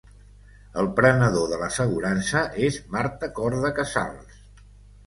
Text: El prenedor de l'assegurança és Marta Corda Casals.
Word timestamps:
El 0.83 0.87
prenedor 0.99 1.45
de 1.51 1.59
l'assegurança 1.65 2.43
és 2.71 2.81
Marta 2.97 3.31
Corda 3.43 3.73
Casals. 3.83 4.43